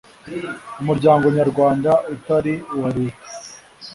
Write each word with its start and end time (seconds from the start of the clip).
umuryango 0.81 1.25
nyarwanda 1.35 1.91
utari 2.13 2.53
uwa 2.75 2.89
reta 2.97 3.25